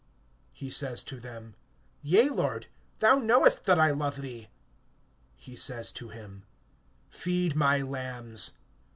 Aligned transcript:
He 0.51 0.71
says 0.71 1.03
to 1.03 1.17
him: 1.17 1.53
Yea, 2.01 2.29
Lord; 2.29 2.65
thou 2.97 3.19
knowest 3.19 3.65
that 3.65 3.77
I 3.77 3.91
love 3.91 4.23
thee. 4.23 4.47
He 5.35 5.55
says 5.55 5.91
to 5.91 6.09
him: 6.09 6.41
Feed 7.11 7.53
my 7.55 7.83
lambs. 7.83 8.53